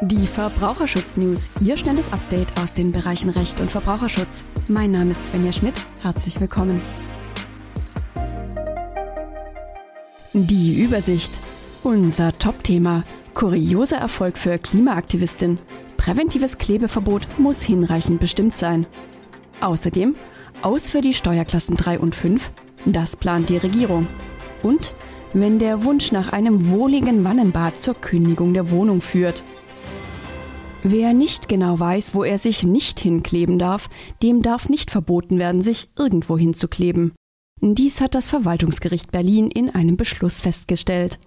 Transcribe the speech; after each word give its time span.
Die 0.00 0.28
Verbraucherschutz-News, 0.28 1.50
Ihr 1.60 1.76
schnelles 1.76 2.12
Update 2.12 2.56
aus 2.60 2.72
den 2.72 2.92
Bereichen 2.92 3.30
Recht 3.30 3.58
und 3.58 3.68
Verbraucherschutz. 3.68 4.44
Mein 4.68 4.92
Name 4.92 5.10
ist 5.10 5.26
Svenja 5.26 5.50
Schmidt. 5.50 5.74
Herzlich 6.02 6.40
willkommen. 6.40 6.80
Die 10.32 10.80
Übersicht. 10.80 11.40
Unser 11.82 12.38
Top-Thema. 12.38 13.02
Kurioser 13.34 13.96
Erfolg 13.96 14.38
für 14.38 14.56
Klimaaktivistin. 14.58 15.58
Präventives 15.96 16.58
Klebeverbot 16.58 17.26
muss 17.40 17.62
hinreichend 17.62 18.20
bestimmt 18.20 18.56
sein. 18.56 18.86
Außerdem 19.60 20.14
aus 20.62 20.90
für 20.90 21.00
die 21.00 21.14
Steuerklassen 21.14 21.74
3 21.74 21.98
und 21.98 22.14
5. 22.14 22.52
Das 22.84 23.16
plant 23.16 23.48
die 23.48 23.56
Regierung. 23.56 24.06
Und 24.62 24.94
wenn 25.32 25.58
der 25.58 25.82
Wunsch 25.82 26.12
nach 26.12 26.32
einem 26.32 26.70
wohligen 26.70 27.24
Wannenbad 27.24 27.80
zur 27.80 27.94
Kündigung 27.94 28.54
der 28.54 28.70
Wohnung 28.70 29.00
führt. 29.00 29.42
Wer 30.90 31.12
nicht 31.12 31.50
genau 31.50 31.78
weiß, 31.78 32.14
wo 32.14 32.24
er 32.24 32.38
sich 32.38 32.62
nicht 32.62 32.98
hinkleben 32.98 33.58
darf, 33.58 33.90
dem 34.22 34.40
darf 34.40 34.70
nicht 34.70 34.90
verboten 34.90 35.38
werden, 35.38 35.60
sich 35.60 35.90
irgendwo 35.98 36.38
hinzukleben. 36.38 37.12
Dies 37.60 38.00
hat 38.00 38.14
das 38.14 38.30
Verwaltungsgericht 38.30 39.12
Berlin 39.12 39.50
in 39.50 39.68
einem 39.68 39.98
Beschluss 39.98 40.40
festgestellt. 40.40 41.20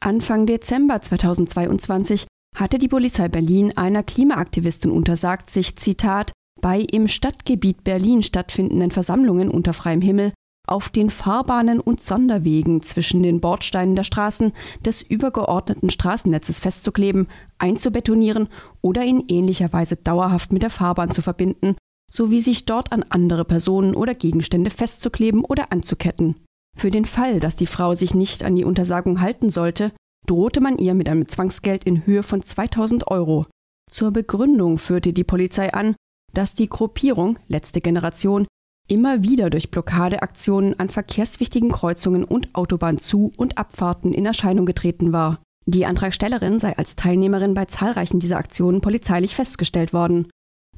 Anfang 0.00 0.46
Dezember 0.46 1.02
2022 1.02 2.26
hatte 2.56 2.78
die 2.78 2.88
Polizei 2.88 3.28
Berlin 3.28 3.76
einer 3.76 4.02
Klimaaktivistin 4.02 4.90
untersagt, 4.90 5.50
sich 5.50 5.76
Zitat 5.76 6.32
bei 6.62 6.80
im 6.80 7.06
Stadtgebiet 7.06 7.84
Berlin 7.84 8.22
stattfindenden 8.22 8.92
Versammlungen 8.92 9.50
unter 9.50 9.74
freiem 9.74 10.00
Himmel 10.00 10.32
auf 10.66 10.88
den 10.88 11.10
Fahrbahnen 11.10 11.80
und 11.80 12.02
Sonderwegen 12.02 12.82
zwischen 12.82 13.22
den 13.22 13.40
Bordsteinen 13.40 13.96
der 13.96 14.04
Straßen 14.04 14.52
des 14.84 15.02
übergeordneten 15.02 15.90
Straßennetzes 15.90 16.60
festzukleben, 16.60 17.28
einzubetonieren 17.58 18.48
oder 18.80 19.04
in 19.04 19.24
ähnlicher 19.28 19.72
Weise 19.72 19.96
dauerhaft 19.96 20.52
mit 20.52 20.62
der 20.62 20.70
Fahrbahn 20.70 21.10
zu 21.10 21.20
verbinden, 21.20 21.76
sowie 22.12 22.40
sich 22.40 22.64
dort 22.64 22.92
an 22.92 23.04
andere 23.08 23.44
Personen 23.44 23.94
oder 23.94 24.14
Gegenstände 24.14 24.70
festzukleben 24.70 25.44
oder 25.44 25.72
anzuketten. 25.72 26.36
Für 26.76 26.90
den 26.90 27.04
Fall, 27.04 27.40
dass 27.40 27.56
die 27.56 27.66
Frau 27.66 27.94
sich 27.94 28.14
nicht 28.14 28.44
an 28.44 28.56
die 28.56 28.64
Untersagung 28.64 29.20
halten 29.20 29.50
sollte, 29.50 29.92
drohte 30.26 30.60
man 30.60 30.78
ihr 30.78 30.94
mit 30.94 31.08
einem 31.08 31.26
Zwangsgeld 31.26 31.84
in 31.84 32.06
Höhe 32.06 32.22
von 32.22 32.42
2000 32.42 33.08
Euro. 33.08 33.44
Zur 33.90 34.12
Begründung 34.12 34.78
führte 34.78 35.12
die 35.12 35.24
Polizei 35.24 35.72
an, 35.72 35.96
dass 36.32 36.54
die 36.54 36.68
Gruppierung 36.68 37.38
letzte 37.48 37.80
Generation 37.80 38.46
immer 38.88 39.22
wieder 39.22 39.50
durch 39.50 39.70
Blockadeaktionen 39.70 40.78
an 40.78 40.88
verkehrswichtigen 40.88 41.70
Kreuzungen 41.70 42.24
und 42.24 42.54
Autobahnzu- 42.54 43.32
und 43.36 43.58
Abfahrten 43.58 44.12
in 44.12 44.26
Erscheinung 44.26 44.66
getreten 44.66 45.12
war. 45.12 45.42
Die 45.66 45.86
Antragstellerin 45.86 46.58
sei 46.58 46.76
als 46.76 46.96
Teilnehmerin 46.96 47.54
bei 47.54 47.66
zahlreichen 47.66 48.20
dieser 48.20 48.38
Aktionen 48.38 48.80
polizeilich 48.80 49.34
festgestellt 49.34 49.92
worden. 49.92 50.28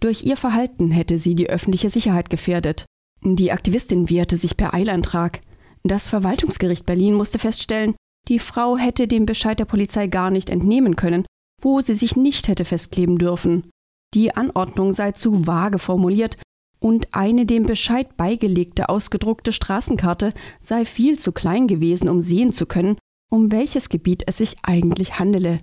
Durch 0.00 0.24
ihr 0.24 0.36
Verhalten 0.36 0.90
hätte 0.90 1.18
sie 1.18 1.34
die 1.34 1.48
öffentliche 1.48 1.88
Sicherheit 1.88 2.28
gefährdet. 2.28 2.84
Die 3.22 3.52
Aktivistin 3.52 4.10
wehrte 4.10 4.36
sich 4.36 4.56
per 4.56 4.74
Eilantrag. 4.74 5.40
Das 5.82 6.06
Verwaltungsgericht 6.06 6.84
Berlin 6.84 7.14
musste 7.14 7.38
feststellen, 7.38 7.94
die 8.28 8.38
Frau 8.38 8.76
hätte 8.76 9.08
dem 9.08 9.26
Bescheid 9.26 9.58
der 9.58 9.64
Polizei 9.64 10.06
gar 10.06 10.30
nicht 10.30 10.50
entnehmen 10.50 10.96
können, 10.96 11.26
wo 11.62 11.80
sie 11.80 11.94
sich 11.94 12.16
nicht 12.16 12.48
hätte 12.48 12.64
festkleben 12.64 13.18
dürfen. 13.18 13.70
Die 14.14 14.36
Anordnung 14.36 14.92
sei 14.92 15.12
zu 15.12 15.46
vage 15.46 15.78
formuliert 15.78 16.36
und 16.80 17.08
eine 17.12 17.46
dem 17.46 17.64
Bescheid 17.64 18.16
beigelegte 18.16 18.88
ausgedruckte 18.88 19.52
Straßenkarte 19.52 20.32
sei 20.60 20.84
viel 20.84 21.18
zu 21.18 21.32
klein 21.32 21.66
gewesen, 21.66 22.08
um 22.08 22.20
sehen 22.20 22.52
zu 22.52 22.66
können, 22.66 22.96
um 23.30 23.50
welches 23.50 23.88
Gebiet 23.88 24.24
es 24.26 24.38
sich 24.38 24.56
eigentlich 24.62 25.18
handele. 25.18 25.60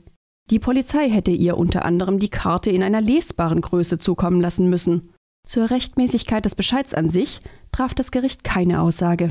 Die 0.50 0.60
Polizei 0.60 1.10
hätte 1.10 1.32
ihr 1.32 1.58
unter 1.58 1.86
anderem 1.86 2.20
die 2.20 2.30
Karte 2.30 2.70
in 2.70 2.84
einer 2.84 3.02
lesbaren 3.02 3.62
Größe 3.62 4.00
zukommen 4.00 4.42
lassen 4.42 4.70
müssen. 4.70 5.14
Zur 5.48 5.70
Rechtmäßigkeit 5.70 6.44
des 6.44 6.56
Bescheids 6.56 6.94
an 6.94 7.08
sich 7.08 7.40
traf 7.72 7.94
das 7.94 8.12
Gericht 8.12 8.44
keine 8.44 8.82
Aussage. 8.82 9.30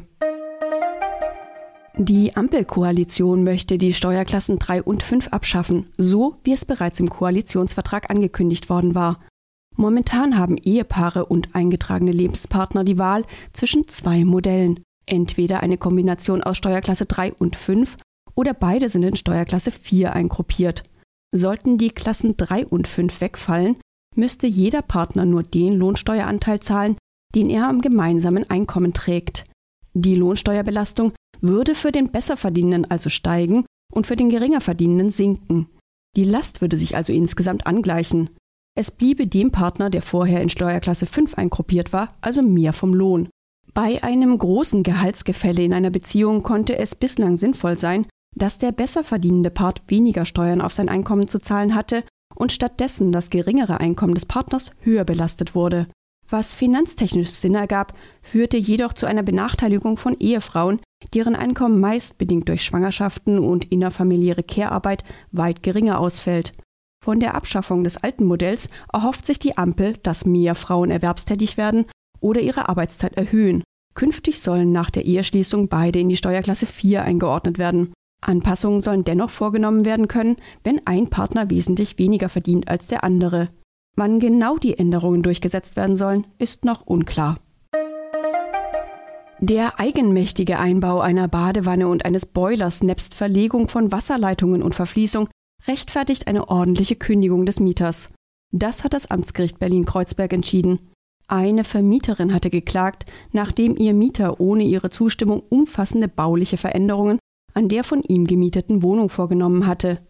Die 1.96 2.34
Ampelkoalition 2.34 3.44
möchte 3.44 3.76
die 3.76 3.92
Steuerklassen 3.92 4.58
3 4.58 4.82
und 4.82 5.02
5 5.02 5.28
abschaffen, 5.28 5.90
so 5.98 6.36
wie 6.44 6.52
es 6.52 6.64
bereits 6.64 6.98
im 6.98 7.10
Koalitionsvertrag 7.10 8.10
angekündigt 8.10 8.70
worden 8.70 8.94
war. 8.94 9.20
Momentan 9.80 10.36
haben 10.36 10.58
Ehepaare 10.58 11.24
und 11.24 11.54
eingetragene 11.54 12.12
Lebenspartner 12.12 12.84
die 12.84 12.98
Wahl 12.98 13.24
zwischen 13.54 13.88
zwei 13.88 14.26
Modellen. 14.26 14.80
Entweder 15.06 15.62
eine 15.62 15.78
Kombination 15.78 16.42
aus 16.42 16.58
Steuerklasse 16.58 17.06
3 17.06 17.32
und 17.32 17.56
5 17.56 17.96
oder 18.34 18.52
beide 18.52 18.90
sind 18.90 19.04
in 19.04 19.16
Steuerklasse 19.16 19.70
4 19.70 20.12
eingruppiert. 20.12 20.82
Sollten 21.34 21.78
die 21.78 21.88
Klassen 21.88 22.36
3 22.36 22.66
und 22.66 22.88
5 22.88 23.22
wegfallen, 23.22 23.76
müsste 24.14 24.46
jeder 24.46 24.82
Partner 24.82 25.24
nur 25.24 25.44
den 25.44 25.78
Lohnsteueranteil 25.78 26.60
zahlen, 26.60 26.98
den 27.34 27.48
er 27.48 27.66
am 27.66 27.80
gemeinsamen 27.80 28.50
Einkommen 28.50 28.92
trägt. 28.92 29.46
Die 29.94 30.14
Lohnsteuerbelastung 30.14 31.14
würde 31.40 31.74
für 31.74 31.90
den 31.90 32.12
Besserverdienenden 32.12 32.90
also 32.90 33.08
steigen 33.08 33.64
und 33.94 34.06
für 34.06 34.16
den 34.16 34.28
Geringerverdienenden 34.28 35.08
sinken. 35.08 35.70
Die 36.16 36.24
Last 36.24 36.60
würde 36.60 36.76
sich 36.76 36.96
also 36.96 37.14
insgesamt 37.14 37.66
angleichen. 37.66 38.28
Es 38.78 38.90
bliebe 38.90 39.26
dem 39.26 39.50
Partner, 39.50 39.90
der 39.90 40.02
vorher 40.02 40.40
in 40.40 40.48
Steuerklasse 40.48 41.06
5 41.06 41.34
eingruppiert 41.34 41.92
war, 41.92 42.08
also 42.20 42.42
mehr 42.42 42.72
vom 42.72 42.94
Lohn. 42.94 43.28
Bei 43.74 44.02
einem 44.02 44.36
großen 44.36 44.82
Gehaltsgefälle 44.82 45.62
in 45.62 45.72
einer 45.72 45.90
Beziehung 45.90 46.42
konnte 46.42 46.76
es 46.78 46.94
bislang 46.94 47.36
sinnvoll 47.36 47.76
sein, 47.76 48.06
dass 48.36 48.58
der 48.58 48.72
besser 48.72 49.04
verdienende 49.04 49.50
Part 49.50 49.82
weniger 49.88 50.24
Steuern 50.24 50.60
auf 50.60 50.72
sein 50.72 50.88
Einkommen 50.88 51.28
zu 51.28 51.38
zahlen 51.38 51.74
hatte 51.74 52.04
und 52.34 52.52
stattdessen 52.52 53.12
das 53.12 53.30
geringere 53.30 53.80
Einkommen 53.80 54.14
des 54.14 54.26
Partners 54.26 54.72
höher 54.80 55.04
belastet 55.04 55.54
wurde. 55.54 55.86
Was 56.28 56.54
finanztechnisch 56.54 57.30
Sinn 57.30 57.54
ergab, 57.54 57.92
führte 58.22 58.56
jedoch 58.56 58.92
zu 58.92 59.06
einer 59.06 59.24
Benachteiligung 59.24 59.96
von 59.96 60.16
Ehefrauen, 60.20 60.80
deren 61.12 61.34
Einkommen 61.34 61.80
meist 61.80 62.18
bedingt 62.18 62.48
durch 62.48 62.62
Schwangerschaften 62.62 63.40
und 63.40 63.72
innerfamiliäre 63.72 64.44
Care-Arbeit 64.44 65.02
weit 65.32 65.64
geringer 65.64 65.98
ausfällt. 65.98 66.52
Von 67.02 67.18
der 67.18 67.34
Abschaffung 67.34 67.82
des 67.82 67.96
alten 67.96 68.24
Modells 68.24 68.68
erhofft 68.92 69.24
sich 69.24 69.38
die 69.38 69.56
Ampel, 69.56 69.94
dass 70.02 70.26
mehr 70.26 70.54
Frauen 70.54 70.90
erwerbstätig 70.90 71.56
werden 71.56 71.86
oder 72.20 72.42
ihre 72.42 72.68
Arbeitszeit 72.68 73.16
erhöhen. 73.16 73.64
Künftig 73.94 74.40
sollen 74.40 74.70
nach 74.70 74.90
der 74.90 75.06
Eheschließung 75.06 75.68
beide 75.68 75.98
in 75.98 76.10
die 76.10 76.18
Steuerklasse 76.18 76.66
4 76.66 77.02
eingeordnet 77.02 77.58
werden. 77.58 77.92
Anpassungen 78.20 78.82
sollen 78.82 79.04
dennoch 79.04 79.30
vorgenommen 79.30 79.86
werden 79.86 80.08
können, 80.08 80.36
wenn 80.62 80.86
ein 80.86 81.08
Partner 81.08 81.48
wesentlich 81.48 81.98
weniger 81.98 82.28
verdient 82.28 82.68
als 82.68 82.86
der 82.86 83.02
andere. 83.02 83.46
Wann 83.96 84.20
genau 84.20 84.58
die 84.58 84.76
Änderungen 84.78 85.22
durchgesetzt 85.22 85.76
werden 85.76 85.96
sollen, 85.96 86.26
ist 86.38 86.66
noch 86.66 86.86
unklar. 86.86 87.38
Der 89.40 89.80
eigenmächtige 89.80 90.58
Einbau 90.58 91.00
einer 91.00 91.26
Badewanne 91.26 91.88
und 91.88 92.04
eines 92.04 92.26
Boilers 92.26 92.82
nebst 92.82 93.14
Verlegung 93.14 93.70
von 93.70 93.90
Wasserleitungen 93.90 94.62
und 94.62 94.74
Verfließung 94.74 95.30
rechtfertigt 95.66 96.26
eine 96.26 96.48
ordentliche 96.48 96.96
Kündigung 96.96 97.46
des 97.46 97.60
Mieters. 97.60 98.10
Das 98.52 98.84
hat 98.84 98.94
das 98.94 99.10
Amtsgericht 99.10 99.58
Berlin-Kreuzberg 99.58 100.32
entschieden. 100.32 100.90
Eine 101.28 101.64
Vermieterin 101.64 102.34
hatte 102.34 102.50
geklagt, 102.50 103.04
nachdem 103.32 103.76
ihr 103.76 103.94
Mieter 103.94 104.40
ohne 104.40 104.64
ihre 104.64 104.90
Zustimmung 104.90 105.42
umfassende 105.48 106.08
bauliche 106.08 106.56
Veränderungen 106.56 107.18
an 107.54 107.68
der 107.68 107.84
von 107.84 108.02
ihm 108.02 108.26
gemieteten 108.26 108.82
Wohnung 108.82 109.08
vorgenommen 109.08 109.66
hatte. 109.66 110.00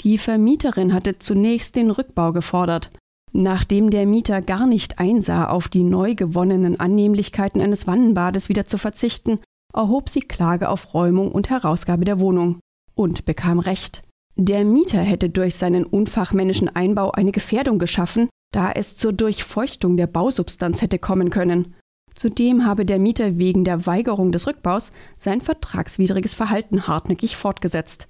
Die 0.00 0.18
Vermieterin 0.18 0.92
hatte 0.92 1.18
zunächst 1.18 1.76
den 1.76 1.90
Rückbau 1.90 2.32
gefordert. 2.32 2.90
Nachdem 3.32 3.90
der 3.90 4.06
Mieter 4.06 4.40
gar 4.40 4.66
nicht 4.66 4.98
einsah, 4.98 5.48
auf 5.48 5.68
die 5.68 5.84
neu 5.84 6.14
gewonnenen 6.14 6.80
Annehmlichkeiten 6.80 7.60
eines 7.60 7.86
Wannenbades 7.86 8.48
wieder 8.48 8.66
zu 8.66 8.78
verzichten, 8.78 9.40
erhob 9.74 10.08
sie 10.08 10.20
Klage 10.20 10.68
auf 10.68 10.94
Räumung 10.94 11.30
und 11.30 11.50
Herausgabe 11.50 12.04
der 12.04 12.20
Wohnung 12.20 12.60
und 12.94 13.24
bekam 13.26 13.58
Recht. 13.58 14.02
Der 14.40 14.64
Mieter 14.64 15.00
hätte 15.00 15.30
durch 15.30 15.56
seinen 15.56 15.82
unfachmännischen 15.84 16.68
Einbau 16.68 17.10
eine 17.10 17.32
Gefährdung 17.32 17.80
geschaffen, 17.80 18.28
da 18.52 18.70
es 18.70 18.94
zur 18.96 19.12
Durchfeuchtung 19.12 19.96
der 19.96 20.06
Bausubstanz 20.06 20.80
hätte 20.80 21.00
kommen 21.00 21.30
können. 21.30 21.74
Zudem 22.14 22.64
habe 22.64 22.86
der 22.86 23.00
Mieter 23.00 23.38
wegen 23.38 23.64
der 23.64 23.84
Weigerung 23.84 24.30
des 24.30 24.46
Rückbaus 24.46 24.92
sein 25.16 25.40
vertragswidriges 25.40 26.34
Verhalten 26.34 26.86
hartnäckig 26.86 27.36
fortgesetzt. 27.36 28.06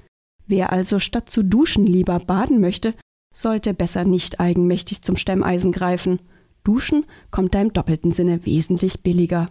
Wer 0.46 0.70
also 0.70 0.98
statt 0.98 1.30
zu 1.30 1.42
duschen 1.42 1.86
lieber 1.86 2.18
baden 2.18 2.60
möchte, 2.60 2.92
sollte 3.34 3.72
besser 3.72 4.04
nicht 4.04 4.38
eigenmächtig 4.38 5.00
zum 5.00 5.16
Stemmeisen 5.16 5.72
greifen. 5.72 6.20
Duschen 6.62 7.06
kommt 7.30 7.54
da 7.54 7.62
im 7.62 7.72
doppelten 7.72 8.10
Sinne 8.10 8.44
wesentlich 8.44 9.02
billiger. 9.02 9.46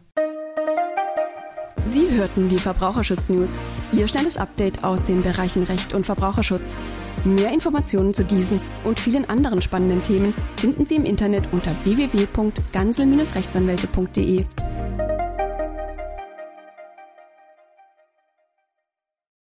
Sie 1.87 2.11
hörten 2.11 2.49
die 2.49 2.59
Verbraucherschutz-News, 2.59 3.61
Ihr 3.93 4.09
schnelles 4.09 4.35
Update 4.35 4.83
aus 4.83 5.05
den 5.05 5.21
Bereichen 5.21 5.63
Recht 5.63 5.93
und 5.93 6.05
Verbraucherschutz. 6.05 6.77
Mehr 7.23 7.53
Informationen 7.53 8.13
zu 8.13 8.25
diesen 8.25 8.59
und 8.83 8.99
vielen 8.99 9.29
anderen 9.29 9.61
spannenden 9.61 10.03
Themen 10.03 10.33
finden 10.57 10.83
Sie 10.85 10.97
im 10.97 11.05
Internet 11.05 11.53
unter 11.53 11.73
www.gansel-rechtsanwälte.de. 11.85 14.45